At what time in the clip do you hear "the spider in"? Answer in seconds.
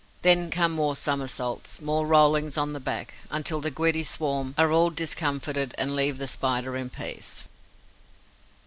6.17-6.89